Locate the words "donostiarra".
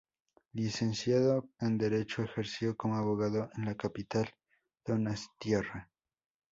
4.83-5.91